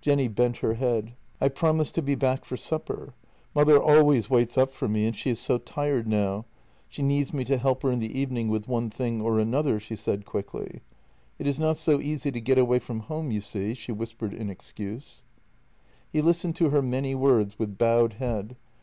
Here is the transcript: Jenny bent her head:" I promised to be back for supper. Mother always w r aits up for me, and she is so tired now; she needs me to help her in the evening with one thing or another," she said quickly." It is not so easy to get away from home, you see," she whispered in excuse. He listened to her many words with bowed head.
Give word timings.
Jenny 0.00 0.28
bent 0.28 0.56
her 0.60 0.72
head:" 0.76 1.12
I 1.42 1.48
promised 1.50 1.94
to 1.96 2.00
be 2.00 2.14
back 2.14 2.46
for 2.46 2.56
supper. 2.56 3.12
Mother 3.54 3.78
always 3.78 4.28
w 4.28 4.38
r 4.38 4.42
aits 4.42 4.56
up 4.56 4.70
for 4.70 4.88
me, 4.88 5.06
and 5.06 5.14
she 5.14 5.28
is 5.28 5.38
so 5.38 5.58
tired 5.58 6.08
now; 6.08 6.46
she 6.88 7.02
needs 7.02 7.34
me 7.34 7.44
to 7.44 7.58
help 7.58 7.82
her 7.82 7.90
in 7.90 7.98
the 7.98 8.18
evening 8.18 8.48
with 8.48 8.66
one 8.66 8.88
thing 8.88 9.20
or 9.20 9.38
another," 9.38 9.78
she 9.78 9.94
said 9.94 10.24
quickly." 10.24 10.80
It 11.38 11.46
is 11.46 11.60
not 11.60 11.76
so 11.76 12.00
easy 12.00 12.32
to 12.32 12.40
get 12.40 12.56
away 12.56 12.78
from 12.78 13.00
home, 13.00 13.30
you 13.30 13.42
see," 13.42 13.74
she 13.74 13.92
whispered 13.92 14.32
in 14.32 14.48
excuse. 14.48 15.22
He 16.10 16.22
listened 16.22 16.56
to 16.56 16.70
her 16.70 16.80
many 16.80 17.14
words 17.14 17.58
with 17.58 17.76
bowed 17.76 18.14
head. 18.14 18.56